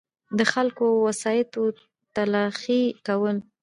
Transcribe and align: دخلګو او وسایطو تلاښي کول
دخلګو 0.37 0.85
او 0.91 1.03
وسایطو 1.07 1.63
تلاښي 2.15 2.83
کول 3.05 3.37